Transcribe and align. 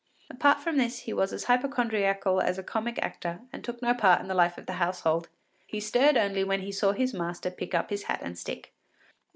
Apart 0.31 0.59
from 0.61 0.77
this 0.77 1.01
he 1.01 1.13
was 1.13 1.31
as 1.31 1.43
hypochondriacal 1.43 2.41
as 2.41 2.57
a 2.57 2.63
comic 2.63 2.97
actor 3.03 3.41
and 3.53 3.63
took 3.63 3.83
no 3.83 3.93
part 3.93 4.19
in 4.19 4.27
the 4.27 4.33
life 4.33 4.57
of 4.57 4.65
the 4.65 4.77
household. 4.81 5.29
He 5.67 5.79
stirred 5.79 6.17
only 6.17 6.43
when 6.43 6.61
he 6.61 6.71
saw 6.71 6.93
his 6.93 7.13
master 7.13 7.51
pick 7.51 7.75
up 7.75 7.91
his 7.91 8.05
hat 8.05 8.21
and 8.23 8.35
stick. 8.35 8.73